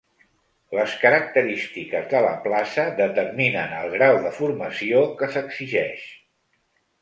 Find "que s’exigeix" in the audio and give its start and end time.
5.21-6.11